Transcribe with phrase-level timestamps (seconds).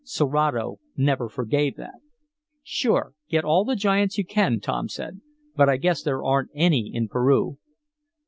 [0.03, 1.99] Serato never forgave that.
[2.63, 5.21] "Sure, get all the giants you can," Tom said.
[5.55, 7.59] "But I guess there aren't any in Peru."